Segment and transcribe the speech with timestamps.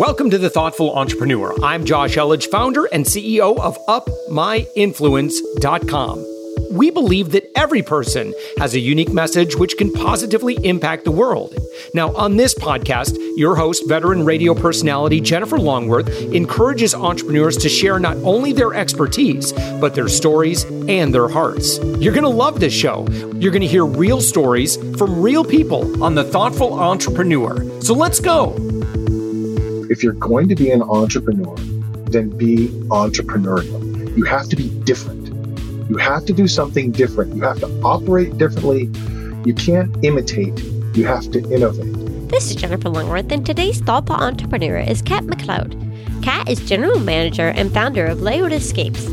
[0.00, 1.54] Welcome to The Thoughtful Entrepreneur.
[1.62, 6.26] I'm Josh Elledge, founder and CEO of UpMyInfluence.com.
[6.70, 11.54] We believe that every person has a unique message which can positively impact the world.
[11.92, 17.98] Now, on this podcast, your host, veteran radio personality Jennifer Longworth, encourages entrepreneurs to share
[17.98, 21.78] not only their expertise, but their stories and their hearts.
[21.98, 23.06] You're going to love this show.
[23.34, 27.82] You're going to hear real stories from real people on The Thoughtful Entrepreneur.
[27.82, 28.69] So let's go.
[29.90, 31.52] If you're going to be an entrepreneur,
[32.12, 34.16] then be entrepreneurial.
[34.16, 35.30] You have to be different.
[35.90, 37.34] You have to do something different.
[37.34, 38.88] You have to operate differently.
[39.44, 40.56] You can't imitate.
[40.94, 41.92] You have to innovate.
[42.28, 45.76] This is Jennifer Longworth, and today's thoughtful entrepreneur is Cat MacLeod.
[46.22, 49.08] Kat is general manager and founder of Leod Escapes.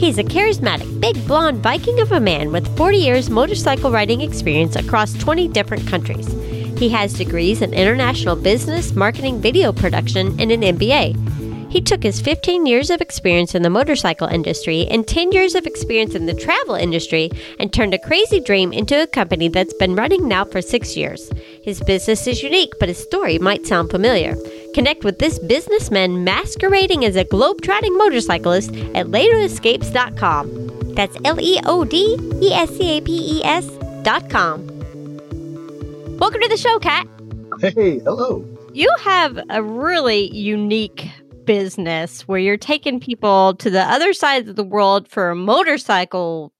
[0.00, 4.74] He's a charismatic, big blonde Viking of a man with 40 years motorcycle riding experience
[4.74, 6.39] across 20 different countries.
[6.80, 11.70] He has degrees in international business, marketing, video production, and an MBA.
[11.70, 15.66] He took his 15 years of experience in the motorcycle industry and 10 years of
[15.66, 19.94] experience in the travel industry and turned a crazy dream into a company that's been
[19.94, 21.30] running now for six years.
[21.62, 24.34] His business is unique, but his story might sound familiar.
[24.72, 30.94] Connect with this businessman masquerading as a globe-trotting motorcyclist at LeodEscapes.com.
[30.94, 34.79] That's L E O D E S C A P E S.com.
[36.20, 37.08] Welcome to the show, Cat.
[37.60, 38.44] Hey, hello.
[38.74, 41.08] You have a really unique
[41.46, 46.52] business where you're taking people to the other sides of the world for motorcycle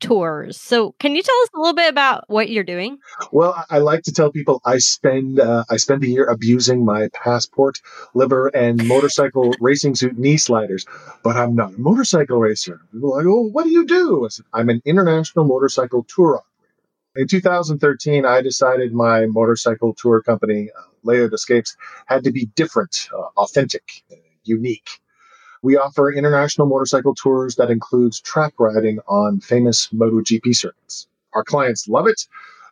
[0.00, 0.60] tours.
[0.60, 2.98] So, can you tell us a little bit about what you're doing?
[3.32, 7.08] Well, I like to tell people I spend uh, I spend a year abusing my
[7.14, 7.80] passport,
[8.12, 10.84] liver, and motorcycle racing suit knee sliders,
[11.22, 12.82] but I'm not a motorcycle racer.
[12.92, 16.42] People are like, "Oh, what do you do?" I said, "I'm an international motorcycle tour
[17.16, 23.08] in 2013, I decided my motorcycle tour company, uh, Leod Escapes, had to be different,
[23.12, 24.88] uh, authentic, uh, unique.
[25.62, 31.08] We offer international motorcycle tours that includes track riding on famous MotoGP circuits.
[31.34, 32.26] Our clients love it.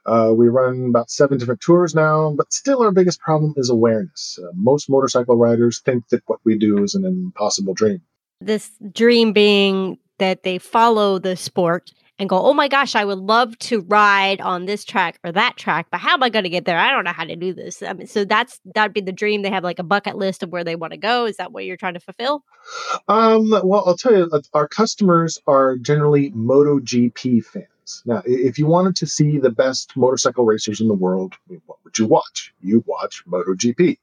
[0.06, 4.38] Uh, we run about seven different tours now, but still our biggest problem is awareness.
[4.42, 8.02] Uh, most motorcycle riders think that what we do is an impossible dream.
[8.40, 13.18] This dream being that they follow the sport and go, oh my gosh, I would
[13.18, 16.50] love to ride on this track or that track, but how am I going to
[16.50, 16.78] get there?
[16.78, 17.82] I don't know how to do this.
[17.82, 19.42] I mean, so that's that'd be the dream.
[19.42, 21.26] They have like a bucket list of where they want to go.
[21.26, 22.44] Is that what you're trying to fulfill?
[23.08, 28.02] Um, well, I'll tell you, uh, our customers are generally MotoGP fans.
[28.06, 31.34] Now, if you wanted to see the best motorcycle racers in the world,
[31.66, 32.54] what would you watch?
[32.60, 33.98] You'd watch MotoGP.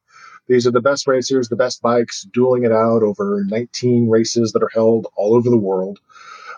[0.48, 4.62] These are the best racers, the best bikes, dueling it out over 19 races that
[4.62, 6.00] are held all over the world.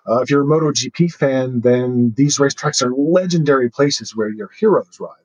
[0.08, 5.00] Uh, if you're a MotoGP fan, then these racetracks are legendary places where your heroes
[5.00, 5.24] ride.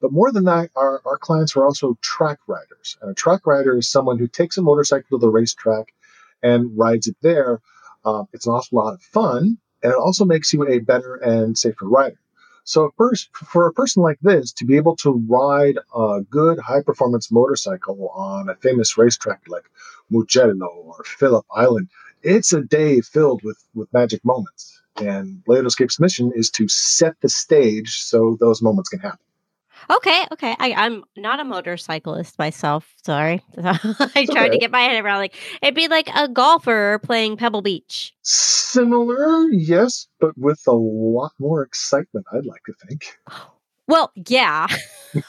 [0.00, 2.98] But more than that, our, our clients are also track riders.
[3.00, 5.94] And a track rider is someone who takes a motorcycle to the racetrack
[6.42, 7.60] and rides it there.
[8.04, 11.56] Uh, it's an awful lot of fun, and it also makes you a better and
[11.56, 12.18] safer rider.
[12.64, 16.82] So, first, for a person like this to be able to ride a good high
[16.82, 19.70] performance motorcycle on a famous racetrack like
[20.10, 21.88] Mugello or Phillip Island,
[22.26, 24.72] it's a day filled with with magic moments.
[24.98, 25.66] And Leod
[26.00, 29.20] mission is to set the stage so those moments can happen.
[29.90, 30.56] Okay, okay.
[30.58, 32.92] I, I'm not a motorcyclist myself.
[33.04, 34.50] Sorry, I tried okay.
[34.50, 38.14] to get my head around like it'd be like a golfer playing Pebble Beach.
[38.22, 42.26] Similar, yes, but with a lot more excitement.
[42.32, 43.18] I'd like to think.
[43.88, 44.66] Well, yeah,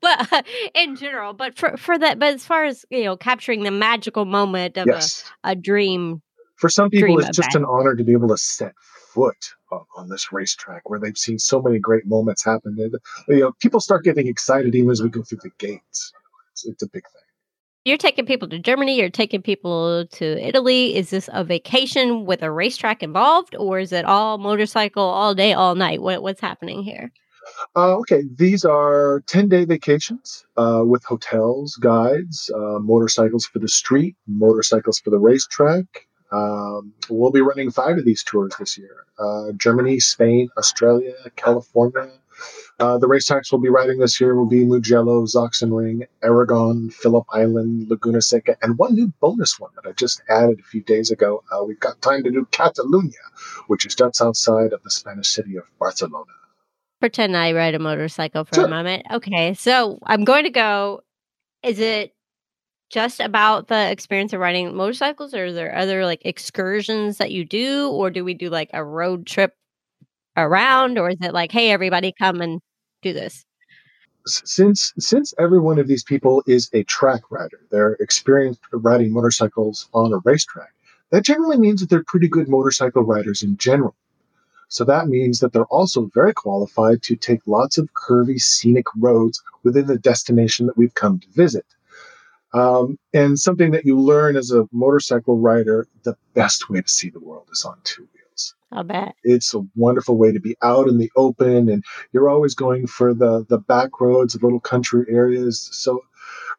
[0.00, 0.42] but uh,
[0.74, 4.24] in general, but for for that, but as far as you know, capturing the magical
[4.24, 5.24] moment of yes.
[5.44, 6.22] a, a dream.
[6.56, 8.74] For some people, it's just an honor to be able to set
[9.14, 9.54] foot
[9.96, 12.76] on this racetrack where they've seen so many great moments happen.
[13.28, 16.12] You know, people start getting excited even as we go through the gates.
[16.52, 17.22] It's, it's a big thing.
[17.84, 20.94] You're taking people to Germany, you're taking people to Italy.
[20.96, 25.54] Is this a vacation with a racetrack involved, or is it all motorcycle all day,
[25.54, 26.02] all night?
[26.02, 27.10] What, what's happening here?
[27.76, 33.68] Uh, okay, these are 10 day vacations uh, with hotels, guides, uh, motorcycles for the
[33.68, 36.06] street, motorcycles for the racetrack.
[36.32, 42.10] Um, we'll be running five of these tours this year uh, Germany, Spain, Australia, California.
[42.78, 47.90] Uh, the racetracks we'll be riding this year will be Mugello, Sachsenring, Aragon, Phillip Island,
[47.90, 51.44] Laguna Seca, and one new bonus one that I just added a few days ago.
[51.52, 53.12] Uh, we've got time to do Catalunya,
[53.66, 56.32] which is just outside of the Spanish city of Barcelona
[57.00, 58.66] pretend I ride a motorcycle for sure.
[58.66, 59.06] a moment.
[59.12, 61.02] Okay, so I'm going to go.
[61.62, 62.14] Is it
[62.90, 67.44] just about the experience of riding motorcycles, or are there other like excursions that you
[67.44, 69.54] do, or do we do like a road trip
[70.36, 72.60] around, or is it like, hey, everybody, come and
[73.02, 73.44] do this?
[74.26, 79.88] since since every one of these people is a track rider, they're experienced riding motorcycles
[79.92, 80.72] on a racetrack.
[81.10, 83.94] That generally means that they're pretty good motorcycle riders in general.
[84.70, 89.42] So that means that they're also very qualified to take lots of curvy, scenic roads
[89.64, 91.66] within the destination that we've come to visit.
[92.52, 97.10] Um, and something that you learn as a motorcycle rider, the best way to see
[97.10, 98.54] the world is on two wheels.
[98.70, 99.16] I'll bet.
[99.24, 103.12] It's a wonderful way to be out in the open and you're always going for
[103.12, 105.68] the, the back roads, the little country areas.
[105.72, 106.04] So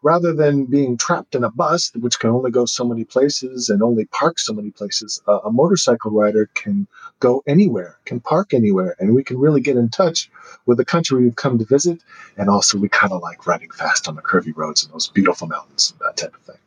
[0.02, 3.84] rather than being trapped in a bus, which can only go so many places and
[3.84, 6.88] only park so many places, uh, a motorcycle rider can
[7.20, 10.30] go anywhere, can park anywhere, and we can really get in touch
[10.66, 12.02] with the country we've come to visit.
[12.38, 15.48] And also, we kind of like riding fast on the curvy roads and those beautiful
[15.48, 16.62] mountains and that type of thing.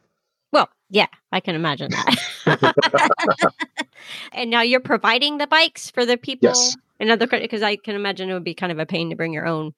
[0.53, 3.53] Well, yeah, I can imagine that.
[4.33, 6.77] and now you're providing the bikes for the people yes.
[7.01, 9.33] in other because I can imagine it would be kind of a pain to bring
[9.33, 9.75] your own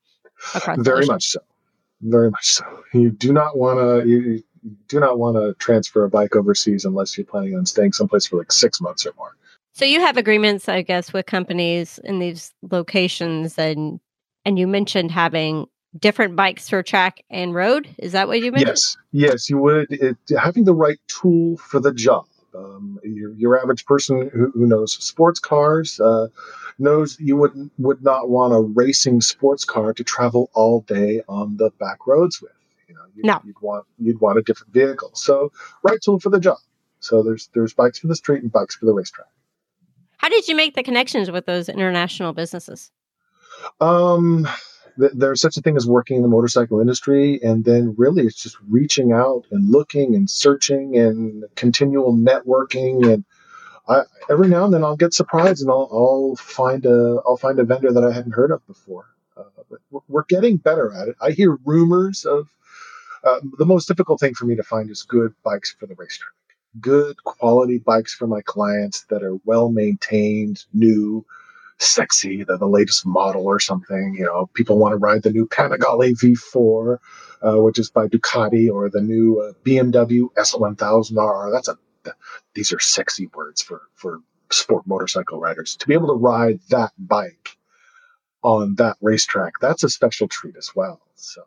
[0.55, 0.77] across.
[0.79, 1.41] Very much so
[2.01, 2.83] very much so.
[2.93, 4.43] You do not want to you
[4.89, 8.37] do not want to transfer a bike overseas unless you're planning on staying someplace for
[8.37, 9.37] like six months or more.
[9.75, 14.01] So you have agreements, I guess, with companies in these locations, and
[14.45, 15.67] and you mentioned having
[15.99, 17.89] different bikes for track and road.
[17.99, 18.67] Is that what you meant?
[18.67, 19.87] Yes, yes, you would.
[19.91, 22.27] It, having the right tool for the job.
[22.55, 26.29] Um, your, your average person who, who knows sports cars uh,
[26.79, 31.57] knows you would would not want a racing sports car to travel all day on
[31.57, 32.53] the back roads with.
[32.89, 33.41] You know, you'd, no.
[33.45, 35.11] you'd want you'd want a different vehicle.
[35.15, 35.53] So
[35.83, 36.59] right tool for the job.
[37.01, 39.29] So there's there's bikes for the street and bikes for the racetrack.
[40.19, 42.91] How did you make the connections with those international businesses?
[43.81, 44.49] Um,
[44.97, 48.57] there's such a thing as working in the motorcycle industry and then really it's just
[48.69, 53.25] reaching out and looking and searching and continual networking and
[53.89, 57.59] I, every now and then I'll get surprised and I'll, I'll find a I'll find
[57.59, 59.07] a vendor that I hadn't heard of before.
[59.37, 61.17] Uh, but we're getting better at it.
[61.21, 62.49] I hear rumors of
[63.23, 66.33] uh, the most difficult thing for me to find is good bikes for the racetrack.
[66.81, 71.25] Good quality bikes for my clients that are well maintained, new,
[71.79, 74.15] sexy, the, the latest model or something.
[74.19, 76.99] You know, people want to ride the new Panigale V4,
[77.43, 81.53] uh, which is by Ducati, or the new uh, BMW S1000R.
[81.53, 81.79] That's a
[82.55, 84.21] these are sexy words for for
[84.51, 85.77] sport motorcycle riders.
[85.77, 87.57] To be able to ride that bike
[88.43, 91.01] on that racetrack that's a special treat as well.
[91.17, 91.43] So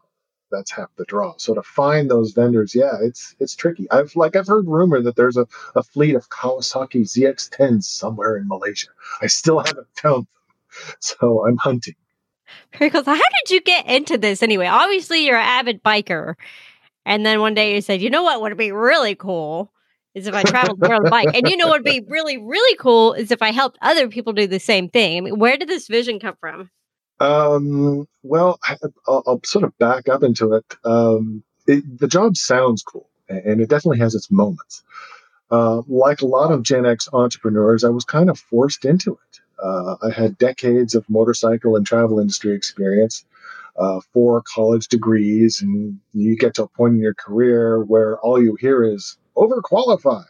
[0.52, 1.36] that's half the draw.
[1.38, 3.90] So to find those vendors yeah it's it's tricky.
[3.92, 8.48] I've like i've heard rumor that there's a, a fleet of kawasaki zx10s somewhere in
[8.48, 8.90] malaysia.
[9.22, 10.28] I still haven't found them.
[11.00, 11.96] So i'm hunting.
[12.78, 13.04] Very cool.
[13.04, 14.68] So how did you get into this anyway?
[14.68, 16.36] Obviously you're an avid biker.
[17.06, 19.72] And then one day you said you know what would be really cool
[20.16, 21.30] is if I traveled more on bike.
[21.34, 24.34] And you know what would be really, really cool is if I helped other people
[24.34, 25.18] do the same thing.
[25.18, 26.70] I mean, where did this vision come from?
[27.20, 28.78] Um, well, I,
[29.08, 30.66] will I'll sort of back up into it.
[30.84, 32.00] Um, it.
[32.00, 34.84] The job sounds cool, and it definitely has its moments.
[35.52, 39.40] Uh, like a lot of Gen X entrepreneurs, I was kind of forced into it.
[39.62, 43.26] Uh, I had decades of motorcycle and travel industry experience,
[43.78, 48.42] uh, four college degrees, and you get to a point in your career where all
[48.42, 50.26] you hear is overqualified,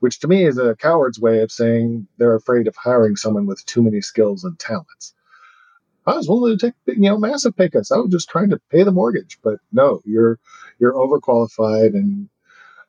[0.00, 3.64] which to me is a coward's way of saying they're afraid of hiring someone with
[3.66, 5.14] too many skills and talents.
[6.06, 7.92] I was willing to take you know massive pay cuts.
[7.92, 10.38] I was just trying to pay the mortgage, but no, you're
[10.78, 12.28] you're overqualified and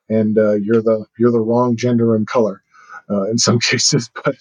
[0.09, 2.63] and uh, you're the you're the wrong gender and color
[3.09, 4.09] uh, in some cases.
[4.23, 4.35] But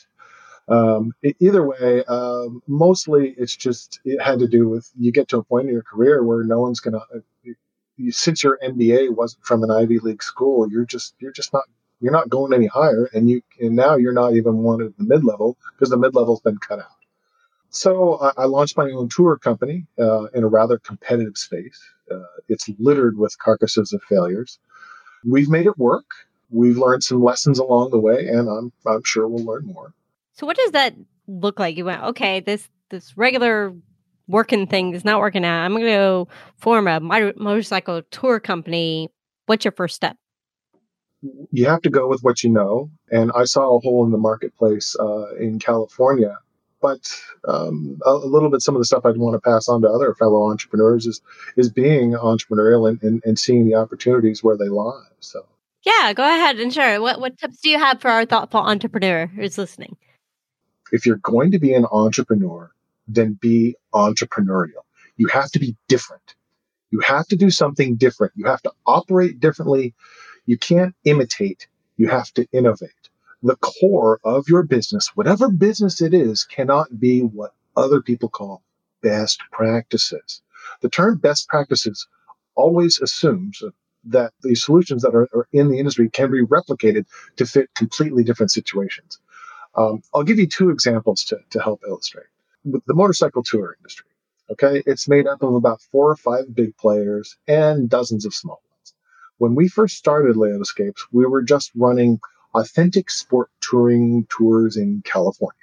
[0.69, 5.39] um, either way, um, mostly it's just it had to do with you get to
[5.39, 7.03] a point in your career where no one's gonna
[8.11, 11.65] since your MBA wasn't from an Ivy League school, you're just you're just not
[12.01, 15.05] you're not going any higher, and you and now you're not even one of the
[15.05, 16.87] mid level because the mid level's been cut out.
[17.71, 21.81] So I, I launched my own tour company uh, in a rather competitive space.
[22.11, 24.59] Uh, it's littered with carcasses of failures.
[25.25, 26.05] We've made it work.
[26.51, 29.95] We've learned some lessons along the way, and I'm I'm sure we'll learn more.
[30.33, 30.95] So what does that
[31.27, 31.77] look like?
[31.77, 32.41] You went okay.
[32.41, 33.75] This this regular
[34.27, 35.65] working thing is not working out.
[35.65, 39.11] I'm going to go form a motorcycle tour company.
[39.47, 40.17] What's your first step?
[41.51, 42.91] You have to go with what you know.
[43.11, 46.39] And I saw a hole in the marketplace uh, in California.
[46.81, 47.09] But
[47.47, 49.89] um, a, a, little bit, some of the stuff I'd want to pass on to
[49.89, 51.23] other fellow entrepreneurs is
[51.57, 55.07] is being entrepreneurial and, and, and seeing the opportunities where they lie.
[55.21, 55.47] So,
[55.85, 57.01] yeah, go ahead and share.
[57.01, 59.97] What what tips do you have for our thoughtful entrepreneur who's listening?
[60.91, 62.73] If you're going to be an entrepreneur,
[63.07, 64.85] then be entrepreneurial.
[65.17, 66.35] You have to be different.
[66.91, 68.35] You have to do something different.
[68.37, 69.95] You have to operate differently.
[70.47, 71.67] You can't imitate.
[71.97, 72.91] You have to innovate.
[73.43, 78.63] The core of your business, whatever business it is, cannot be what other people call
[79.03, 80.43] best practices.
[80.81, 82.07] The term best practices
[82.55, 83.63] always assumes
[84.05, 87.07] that the solutions that are, are in the industry can be replicated
[87.37, 89.19] to fit completely different situations.
[89.77, 92.27] Um, I'll give you two examples to, to help illustrate.
[92.65, 94.07] With the motorcycle tour industry,
[94.49, 98.63] okay, it's made up of about four or five big players and dozens of small
[98.71, 98.95] ones.
[99.39, 102.21] When we first started Leod Escapes, we were just running
[102.55, 105.57] authentic sport touring tours in California,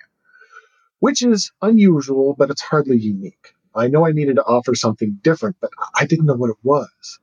[0.99, 3.53] which is unusual, but it's hardly unique.
[3.73, 7.19] I know I needed to offer something different, but I didn't know what it was.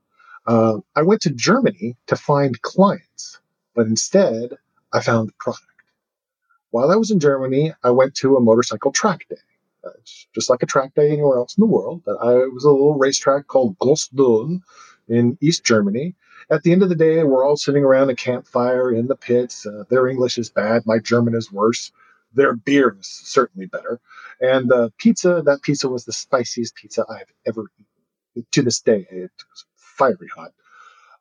[0.46, 3.40] Uh, I went to Germany to find clients,
[3.74, 4.56] but instead
[4.94, 5.66] I found the product.
[6.70, 9.36] While I was in Germany, I went to a motorcycle track day.
[9.86, 9.90] Uh,
[10.34, 12.02] just like a track day anywhere else in the world.
[12.04, 14.60] But I was a little racetrack called Gossdorf
[15.08, 16.14] in East Germany.
[16.50, 19.66] At the end of the day, we're all sitting around a campfire in the pits.
[19.66, 20.82] Uh, their English is bad.
[20.86, 21.92] My German is worse.
[22.34, 24.00] Their beer is certainly better.
[24.40, 28.46] And the uh, pizza, that pizza was the spiciest pizza I have ever eaten.
[28.52, 30.52] To this day, it was fiery hot.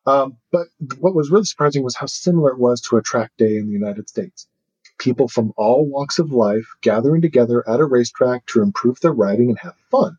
[0.06, 0.68] Um, but
[1.00, 3.74] what was really surprising was how similar it was to a track day in the
[3.74, 4.48] United States.
[4.98, 9.50] People from all walks of life gathering together at a racetrack to improve their riding
[9.50, 10.18] and have fun.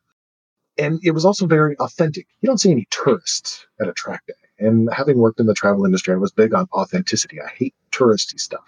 [0.78, 2.26] And it was also very authentic.
[2.40, 4.34] You don't see any tourists at a track day.
[4.58, 7.40] And having worked in the travel industry, I was big on authenticity.
[7.40, 8.64] I hate touristy stuff.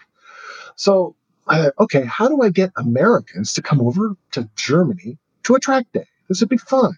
[0.75, 1.15] So
[1.47, 5.59] I thought, okay, how do I get Americans to come over to Germany to a
[5.59, 6.05] track day?
[6.27, 6.97] This would be fun.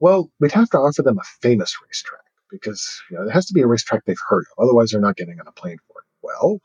[0.00, 3.52] Well, we'd have to offer them a famous racetrack because you know it has to
[3.52, 4.64] be a racetrack they've heard of.
[4.64, 6.06] Otherwise, they're not getting on a plane for it.
[6.22, 6.60] Well,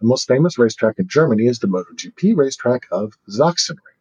[0.00, 3.96] the most famous racetrack in Germany is the MotoGP racetrack of Sachsenring.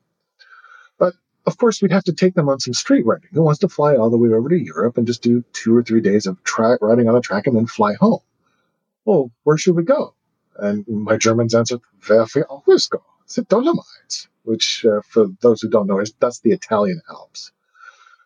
[0.97, 3.29] But of course, we'd have to take them on some street riding.
[3.31, 5.83] Who wants to fly all the way over to Europe and just do two or
[5.83, 8.19] three days of track riding on the track and then fly home?
[9.05, 10.15] Well, where should we go?
[10.57, 13.01] And my Germans answered, Wer für Augusco?
[13.33, 17.51] The Dolomites, which, uh, for those who don't know, is that's the Italian Alps.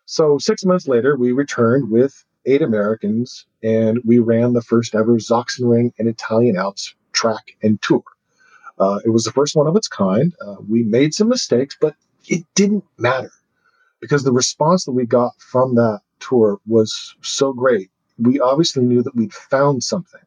[0.06, 5.18] So six months later, we returned with eight Americans and we ran the first ever
[5.18, 8.02] Sachsenring and Italian Alps track and tour.
[8.78, 10.34] Uh, it was the first one of its kind.
[10.44, 11.94] Uh, we made some mistakes, but
[12.28, 13.30] it didn't matter
[14.00, 17.90] because the response that we got from that tour was so great.
[18.18, 20.20] We obviously knew that we'd found something.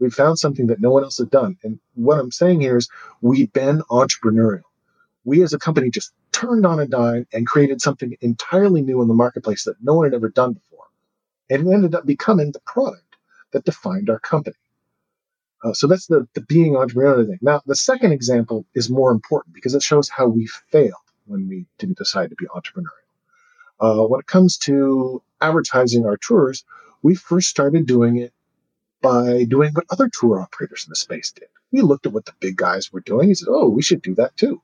[0.00, 1.56] We found something that no one else had done.
[1.62, 2.88] And what I'm saying here is
[3.20, 4.62] we've been entrepreneurial
[5.24, 9.08] we as a company just turned on a dime and created something entirely new in
[9.08, 10.86] the marketplace that no one had ever done before.
[11.50, 13.16] And it ended up becoming the product
[13.52, 14.56] that defined our company.
[15.62, 17.38] Uh, so that's the, the being entrepreneurial thing.
[17.42, 20.94] Now, the second example is more important because it shows how we failed
[21.26, 22.86] when we didn't decide to be entrepreneurial.
[23.78, 26.64] Uh, when it comes to advertising our tours,
[27.02, 28.32] we first started doing it
[29.02, 31.48] by doing what other tour operators in the space did.
[31.72, 34.14] We looked at what the big guys were doing and said, oh, we should do
[34.16, 34.60] that too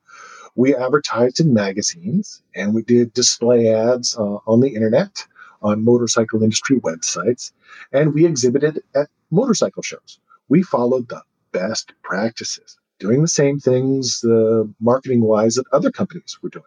[0.57, 5.25] we advertised in magazines and we did display ads uh, on the internet,
[5.61, 7.51] on motorcycle industry websites,
[7.93, 10.19] and we exhibited at motorcycle shows.
[10.49, 16.37] We followed the best practices, doing the same things uh, marketing wise that other companies
[16.41, 16.65] were doing.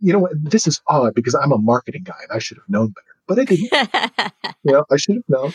[0.00, 2.88] You know, this is odd because I'm a marketing guy and I should have known
[2.88, 4.32] better, but I didn't.
[4.62, 5.52] you know, I should have known.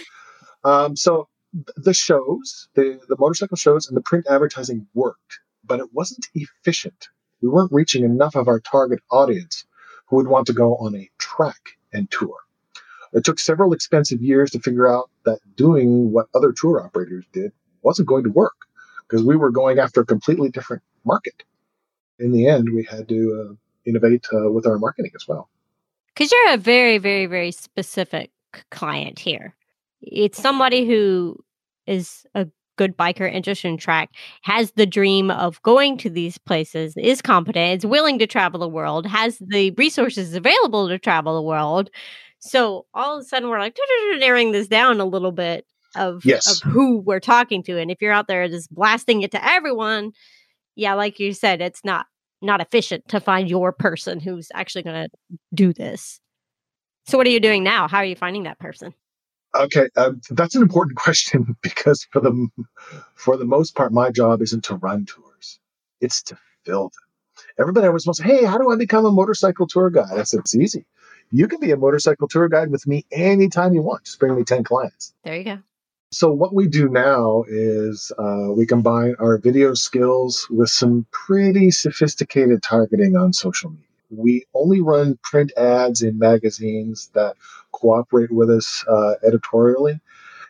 [0.64, 1.30] Um, so
[1.78, 7.08] the shows, the, the motorcycle shows and the print advertising worked, but it wasn't efficient
[7.44, 9.66] we weren't reaching enough of our target audience
[10.08, 12.38] who would want to go on a track and tour.
[13.14, 17.52] It took several expensive years to figure out that doing what other tour operators did
[17.84, 18.56] wasn't going to work
[19.08, 21.44] because we were going after a completely different market.
[22.20, 23.54] In the end, we had to uh,
[23.86, 25.50] innovate uh, with our marketing as well.
[26.08, 28.32] Because you're a very, very, very specific
[28.72, 29.56] client here.
[30.02, 31.44] It's somebody who
[31.86, 34.10] is a good biker interested in track
[34.42, 38.68] has the dream of going to these places is competent is willing to travel the
[38.68, 41.92] world has the resources available to travel the world
[42.44, 43.78] so all of a sudden we're like
[44.18, 46.62] narrowing this down a little bit of, yes.
[46.62, 50.12] of who we're talking to and if you're out there just blasting it to everyone
[50.76, 52.08] yeah like you said it's not
[52.42, 56.20] not efficient to find your person who's actually going to do this
[57.06, 58.94] so what are you doing now how are you finding that person
[59.56, 62.48] Okay, uh, that's an important question because for the
[63.16, 65.60] for the most part, my job isn't to run tours;
[66.02, 67.44] it's to fill them.
[67.60, 70.56] Everybody always wants, "Hey, how do I become a motorcycle tour guide?" I said, "It's
[70.56, 70.86] easy.
[71.34, 74.06] You can be a motorcycle tour guide with me anytime you want.
[74.06, 75.60] Just bring me ten clients." There you go.
[76.12, 81.72] So what we do now is uh, we combine our video skills with some pretty
[81.72, 87.36] sophisticated targeting on social media we only run print ads in magazines that
[87.72, 90.00] cooperate with us uh, editorially.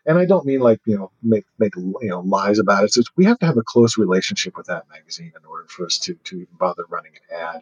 [0.06, 2.94] And I don't mean like you know make make you know lies about it.
[2.94, 5.98] So we have to have a close relationship with that magazine in order for us
[6.00, 7.62] to to even bother running an ad.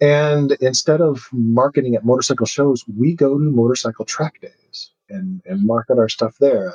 [0.00, 5.66] And instead of marketing at motorcycle shows, we go to motorcycle track days and, and
[5.66, 6.72] market our stuff there.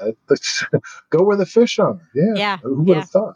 [1.10, 2.00] go where the fish are.
[2.14, 2.34] Yeah.
[2.36, 2.58] Yeah.
[2.58, 2.96] Who would yeah.
[2.96, 3.36] have thought?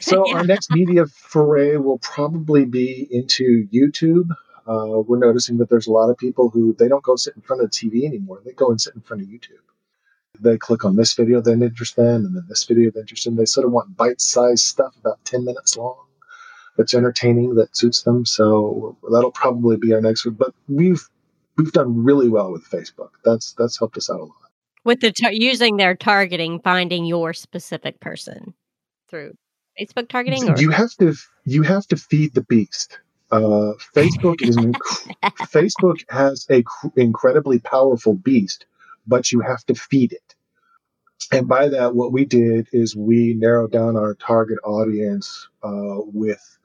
[0.00, 0.36] So Yeah.
[0.36, 4.28] our next media foray will probably be into YouTube.
[4.66, 7.42] Uh, we're noticing that there's a lot of people who they don't go sit in
[7.42, 8.42] front of the TV anymore.
[8.44, 9.62] They go and sit in front of YouTube.
[10.40, 13.36] They click on this video they're interested in, and then this video they're interested in.
[13.36, 16.05] They sort of want bite-sized stuff, about ten minutes long,
[16.76, 18.24] that's entertaining, that suits them.
[18.24, 20.34] So that'll probably be our next one.
[20.34, 21.02] But we've
[21.56, 23.10] we've done really well with Facebook.
[23.24, 24.32] That's that's helped us out a lot.
[24.84, 28.54] With the tar- using their targeting, finding your specific person
[29.08, 29.32] through
[29.80, 31.14] Facebook targeting, or You have to
[31.44, 33.00] you have to feed the beast.
[33.30, 35.12] Uh, Facebook is inc-
[35.48, 38.66] Facebook has a cr- incredibly powerful beast,
[39.06, 40.34] but you have to feed it.
[41.32, 46.58] And by that, what we did is we narrowed down our target audience uh, with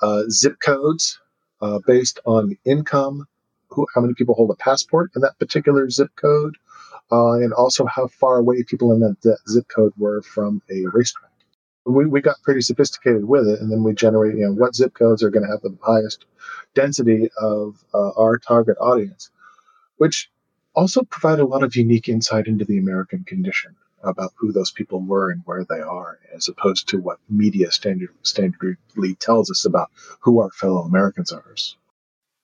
[0.00, 1.18] uh, zip codes
[1.60, 3.26] uh, based on income,
[3.68, 6.56] who, how many people hold a passport in that particular zip code,
[7.12, 10.84] uh, and also how far away people in that, that zip code were from a
[10.92, 11.30] racetrack.
[11.84, 14.94] We, we got pretty sophisticated with it, and then we generate, you know, what zip
[14.94, 16.26] codes are going to have the highest
[16.74, 19.30] density of uh, our target audience,
[19.98, 20.30] which
[20.74, 25.00] also provide a lot of unique insight into the American condition about who those people
[25.00, 29.90] were and where they are, as opposed to what media standard, standardly tells us about
[30.20, 31.54] who our fellow Americans are.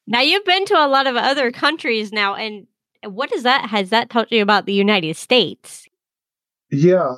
[0.07, 2.67] now you've been to a lot of other countries now, and
[3.05, 3.69] what is that?
[3.71, 5.87] Has that taught you about the United States?
[6.71, 7.17] Yeah,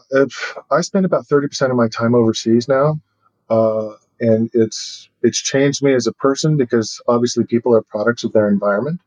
[0.71, 3.01] I spend about thirty percent of my time overseas now,
[3.49, 8.33] uh, and it's it's changed me as a person because obviously people are products of
[8.33, 9.01] their environment.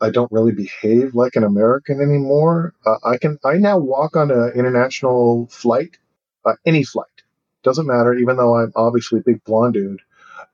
[0.00, 2.74] I don't really behave like an American anymore.
[2.84, 5.98] Uh, I can I now walk on an international flight,
[6.44, 7.22] uh, any flight,
[7.62, 8.14] doesn't matter.
[8.14, 10.00] Even though I'm obviously a big blonde dude,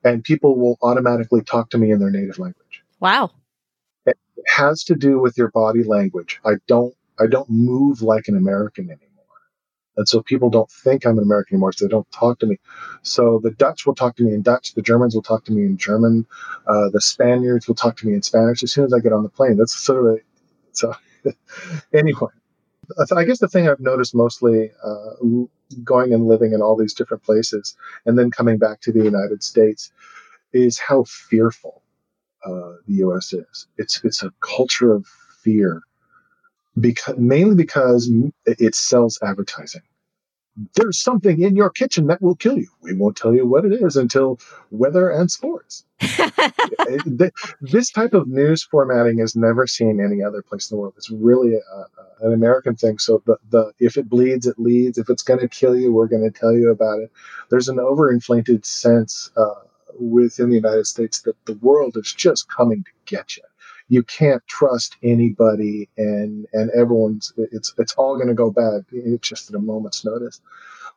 [0.03, 2.83] and people will automatically talk to me in their native language.
[2.99, 3.31] Wow.
[4.05, 6.39] It has to do with your body language.
[6.45, 9.02] I don't I don't move like an American anymore.
[9.95, 12.57] And so people don't think I'm an American anymore, so they don't talk to me.
[13.03, 15.63] So the Dutch will talk to me in Dutch, the Germans will talk to me
[15.63, 16.25] in German,
[16.67, 19.23] uh, the Spaniards will talk to me in Spanish as soon as I get on
[19.23, 19.57] the plane.
[19.57, 20.17] That's sort of a,
[20.71, 20.93] so
[21.93, 22.31] anyway.
[23.15, 25.11] I guess the thing I've noticed mostly uh,
[25.83, 29.41] going and living in all these different places and then coming back to the United
[29.41, 29.91] States
[30.51, 31.81] is how fearful
[32.45, 33.33] uh, the U.S.
[33.33, 33.67] is.
[33.77, 35.05] It's it's a culture of
[35.41, 35.81] fear,
[36.79, 38.11] because mainly because
[38.45, 39.81] it sells advertising.
[40.75, 42.67] There's something in your kitchen that will kill you.
[42.81, 44.39] We won't tell you what it is until
[44.71, 45.83] weather and sports.
[47.61, 50.93] This type of news formatting is never seen any other place in the world.
[50.97, 52.99] It's really a, a, an American thing.
[52.99, 54.97] So the, the if it bleeds, it leads.
[54.97, 57.11] If it's going to kill you, we're going to tell you about it.
[57.49, 59.61] There's an overinflated sense uh,
[59.99, 63.43] within the United States that the world is just coming to get you.
[63.89, 68.85] You can't trust anybody, and and everyone's it's it's all going to go bad.
[68.91, 70.41] It's just at a moment's notice.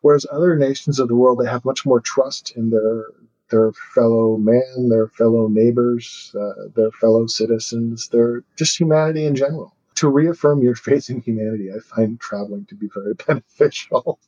[0.03, 3.07] Whereas other nations of the world, they have much more trust in their
[3.51, 9.75] their fellow man, their fellow neighbors, uh, their fellow citizens, their just humanity in general.
[9.96, 14.18] To reaffirm your faith in humanity, I find traveling to be very beneficial.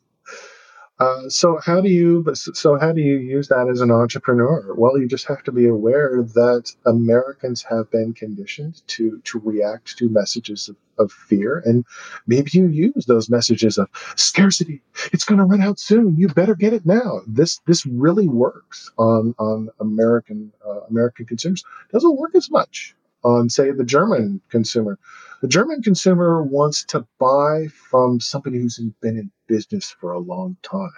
[0.98, 4.74] Uh, so how do you so how do you use that as an entrepreneur?
[4.74, 9.96] Well, you just have to be aware that Americans have been conditioned to to react
[9.98, 11.84] to messages of, of fear, and
[12.26, 14.82] maybe you use those messages of scarcity.
[15.12, 16.16] It's going to run out soon.
[16.16, 17.20] You better get it now.
[17.28, 21.64] This this really works on on American uh, American consumers.
[21.92, 24.98] Doesn't work as much on say the German consumer.
[25.42, 30.56] The German consumer wants to buy from somebody who's been in business for a long
[30.62, 30.90] time.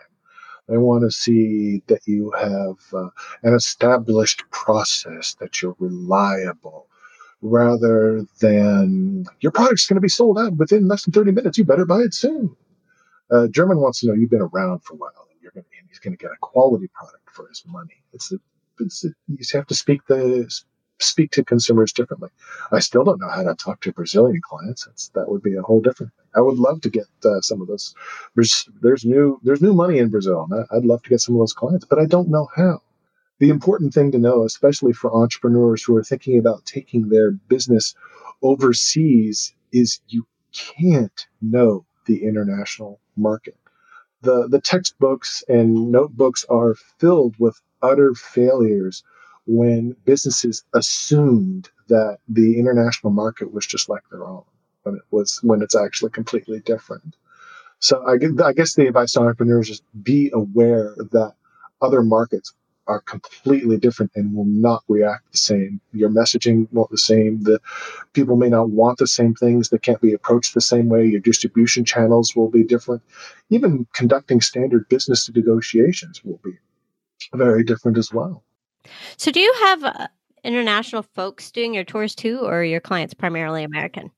[0.68, 3.10] They want to see that you have uh,
[3.42, 6.86] an established process, that you're reliable,
[7.42, 11.58] rather than your product's going to be sold out within less than 30 minutes.
[11.58, 12.54] You better buy it soon.
[13.30, 15.70] Uh, German wants to know you've been around for a while and you're going to,
[15.88, 18.02] he's going to get a quality product for his money.
[18.12, 18.36] It's, a,
[18.78, 20.48] it's a, you have to speak the
[21.00, 22.30] speak to consumers differently.
[22.72, 24.86] I still don't know how to talk to Brazilian clients.
[24.86, 26.26] That's, that would be a whole different thing.
[26.36, 27.94] I would love to get uh, some of those.
[28.36, 31.34] There's, there's new there's new money in Brazil, and I- I'd love to get some
[31.36, 32.82] of those clients, but I don't know how.
[33.40, 37.94] The important thing to know, especially for entrepreneurs who are thinking about taking their business
[38.42, 43.56] overseas, is you can't know the international market.
[44.22, 49.04] The, the textbooks and notebooks are filled with utter failures
[49.50, 54.44] when businesses assumed that the international market was just like their own
[54.84, 57.16] when it was when it's actually completely different.
[57.80, 58.14] So I,
[58.46, 61.34] I guess the advice to entrepreneurs is be aware that
[61.82, 62.54] other markets
[62.86, 65.80] are completely different and will not react the same.
[65.92, 67.42] Your messaging won't be the same.
[67.42, 67.60] The
[68.12, 69.68] people may not want the same things.
[69.68, 71.06] They can't be approached the same way.
[71.06, 73.02] Your distribution channels will be different.
[73.48, 76.52] Even conducting standard business negotiations will be
[77.34, 78.44] very different as well.
[79.16, 80.08] So, do you have uh,
[80.44, 84.10] international folks doing your tours too, or are your clients primarily American?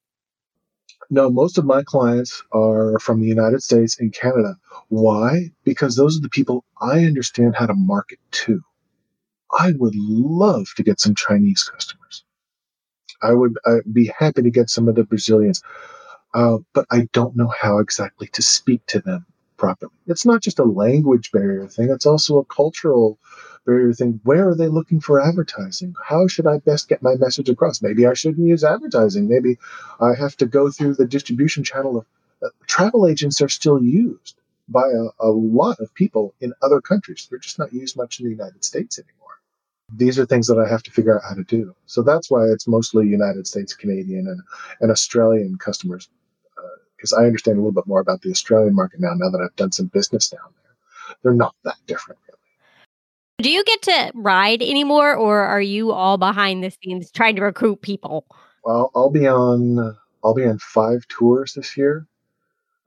[1.11, 4.57] No, most of my clients are from the United States and Canada.
[4.89, 5.51] Why?
[5.65, 8.63] Because those are the people I understand how to market to.
[9.59, 12.25] I would love to get some Chinese customers.
[13.21, 15.63] I would I'd be happy to get some of the Brazilians,
[16.35, 19.27] uh, but I don't know how exactly to speak to them
[19.63, 19.93] properly.
[20.09, 23.17] It's not just a language barrier thing; it's also a cultural
[23.65, 24.21] barrier thing.
[24.25, 25.95] Where are they looking for advertising?
[26.05, 27.81] How should I best get my message across?
[27.81, 29.29] Maybe I shouldn't use advertising.
[29.29, 29.59] Maybe
[30.01, 32.07] I have to go through the distribution channel of
[32.45, 34.35] uh, travel agents are still used
[34.69, 37.29] by a, a lot of people in other countries.
[37.31, 39.39] They're just not used much in the United States anymore
[39.95, 41.75] these are things that I have to figure out how to do.
[41.85, 44.41] So that's why it's mostly United States, Canadian, and,
[44.81, 46.09] and Australian customers
[47.03, 49.57] because I understand a little bit more about the Australian market now, now that I've
[49.57, 51.17] done some business down there.
[51.23, 52.39] They're not that different, really.
[53.39, 57.43] Do you get to ride anymore, or are you all behind the scenes trying to
[57.43, 58.25] recruit people?
[58.63, 62.07] Well, I'll be on I'll be on five tours this year.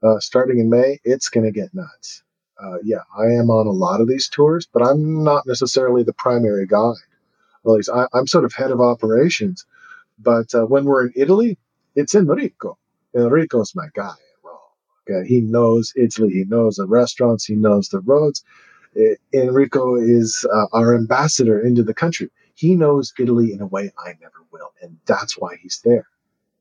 [0.02, 2.22] Uh, starting in May, it's going to get nuts.
[2.58, 6.14] Uh, yeah, I am on a lot of these tours, but I'm not necessarily the
[6.14, 6.94] primary guide.
[7.66, 9.66] At least I, am sort of head of operations.
[10.18, 11.58] But uh, when we're in Italy,
[11.94, 12.78] it's in Enrico.
[13.16, 14.14] Enrico's my guy
[15.08, 16.32] Okay, he knows Italy.
[16.32, 17.44] He knows the restaurants.
[17.44, 18.42] He knows the roads.
[19.32, 22.30] Enrico is uh, our ambassador into the country.
[22.54, 26.08] He knows Italy in a way I never will, and that's why he's there.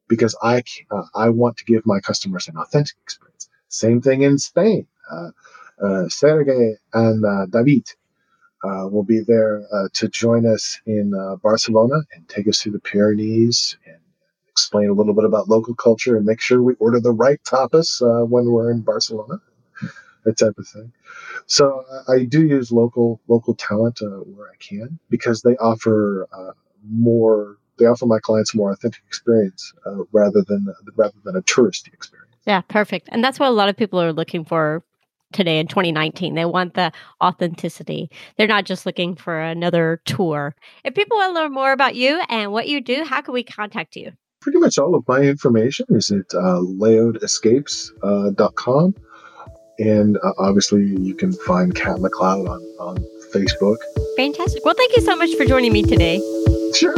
[0.08, 3.50] Because I uh, I want to give my customers an authentic experience.
[3.70, 4.86] Same thing in Spain.
[5.10, 5.32] Uh,
[5.82, 7.88] uh Sergey and uh, David
[8.64, 9.64] uh, will be there
[9.94, 14.00] to join us in Barcelona and take us through the Pyrenees and
[14.56, 18.02] explain a little bit about local culture and make sure we order the right tapas
[18.02, 19.42] uh, when we're in Barcelona,
[20.24, 20.94] that type of thing.
[21.46, 26.30] So uh, I do use local local talent uh, where I can because they offer
[26.32, 26.54] uh,
[26.90, 27.58] more.
[27.78, 32.32] They offer my clients more authentic experience uh, rather than rather than a touristy experience.
[32.48, 33.10] Yeah, perfect.
[33.12, 34.86] And that's what a lot of people are looking for
[35.34, 36.34] today in 2019.
[36.34, 38.10] They want the authenticity.
[38.38, 40.56] They're not just looking for another tour.
[40.86, 43.44] If people want to learn more about you and what you do, how can we
[43.44, 44.14] contact you?
[44.46, 48.96] Pretty much all of my information is at uh, leodescapes.com.
[48.96, 49.00] Uh,
[49.80, 52.98] and uh, obviously, you can find Cat MacLeod on, on
[53.34, 53.78] Facebook.
[54.18, 54.64] Fantastic.
[54.64, 56.22] Well, thank you so much for joining me today.
[56.76, 56.94] Sure.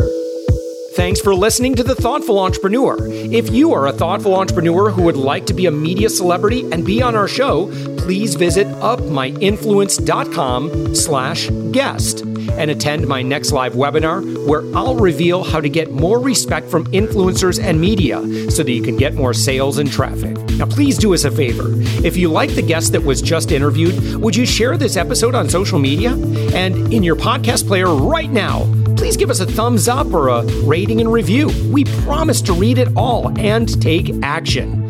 [0.98, 2.98] Thanks for listening to The Thoughtful Entrepreneur.
[3.08, 6.84] If you are a thoughtful entrepreneur who would like to be a media celebrity and
[6.84, 7.68] be on our show,
[8.00, 15.62] please visit upmyinfluence.com slash guest and attend my next live webinar where I'll reveal how
[15.62, 19.78] to get more respect from influencers and media so that you can get more sales
[19.78, 20.36] and traffic.
[20.54, 21.66] Now, please do us a favor.
[22.04, 25.48] If you like the guest that was just interviewed, would you share this episode on
[25.48, 26.14] social media?
[26.56, 28.66] And in your podcast player right now,
[28.98, 31.50] please give us a thumbs up or a rating and review.
[31.72, 34.84] We promise to read it all and take action.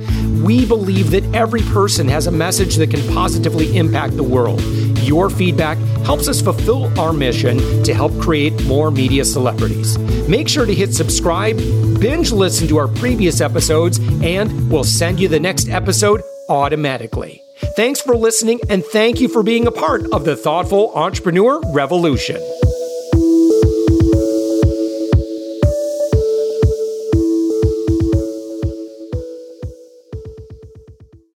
[0.43, 4.61] We believe that every person has a message that can positively impact the world.
[5.01, 9.97] Your feedback helps us fulfill our mission to help create more media celebrities.
[10.27, 11.57] Make sure to hit subscribe,
[11.99, 17.41] binge listen to our previous episodes, and we'll send you the next episode automatically.
[17.75, 22.41] Thanks for listening, and thank you for being a part of the Thoughtful Entrepreneur Revolution.